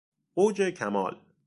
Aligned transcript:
اوج 0.33 0.61
کمال 0.61 1.19